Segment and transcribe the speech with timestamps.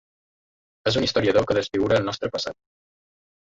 [0.91, 2.61] És un historiador que desfigura el nostre passat.